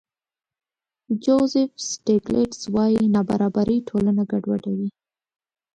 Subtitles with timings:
[1.23, 4.89] جوزف سټېګلېټز وايي نابرابري ټولنه ګډوډوي.